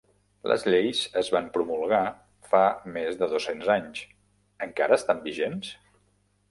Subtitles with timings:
[0.51, 2.01] Les lleis es van promulgar
[2.55, 2.63] fa
[2.97, 4.05] més de dos-cents anys,
[4.71, 5.73] encara estan vigents?